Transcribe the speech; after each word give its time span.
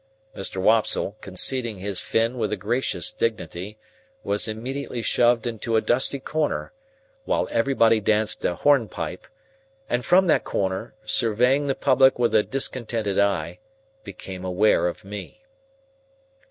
Mr. 0.35 0.57
Wopsle, 0.59 1.15
conceding 1.21 1.77
his 1.77 1.99
fin 1.99 2.39
with 2.39 2.51
a 2.51 2.57
gracious 2.57 3.11
dignity, 3.11 3.77
was 4.23 4.47
immediately 4.47 5.03
shoved 5.03 5.45
into 5.45 5.75
a 5.75 5.79
dusty 5.81 6.19
corner, 6.19 6.73
while 7.25 7.47
everybody 7.51 7.99
danced 7.99 8.43
a 8.43 8.55
hornpipe; 8.55 9.27
and 9.87 10.03
from 10.03 10.25
that 10.25 10.43
corner, 10.43 10.95
surveying 11.05 11.67
the 11.67 11.75
public 11.75 12.17
with 12.17 12.33
a 12.33 12.41
discontented 12.41 13.19
eye, 13.19 13.59
became 14.03 14.43
aware 14.43 14.87
of 14.87 15.05
me. 15.05 15.43